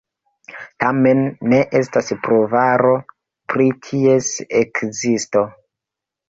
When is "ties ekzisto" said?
3.89-5.47